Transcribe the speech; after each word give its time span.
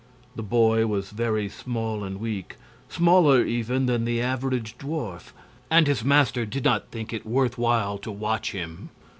The 0.35 0.41
boy 0.41 0.87
was 0.87 1.11
very 1.11 1.47
small 1.47 2.03
and 2.03 2.19
weak 2.19 2.55
smaller 2.89 3.45
even 3.45 3.85
than 3.85 4.03
the 4.03 4.19
average 4.19 4.75
dwarf 4.79 5.31
and 5.69 5.85
his 5.85 6.03
master 6.03 6.43
did 6.43 6.65
not 6.65 6.89
think 6.89 7.13
it 7.13 7.23
worth 7.23 7.55
while 7.59 7.99
to 7.99 8.11
watch 8.11 8.51
him. 8.51 8.89